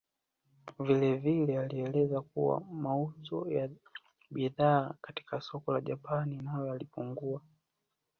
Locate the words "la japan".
5.73-6.41